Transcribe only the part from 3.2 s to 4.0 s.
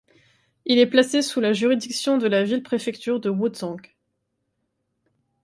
Wuzhong.